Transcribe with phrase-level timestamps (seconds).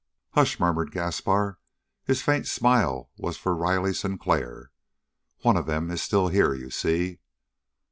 [0.31, 1.59] "Hush!" murmured Gaspar.
[2.05, 4.71] His faint smile was for Riley Sinclair.
[5.41, 7.19] "One of them is still here, you see!"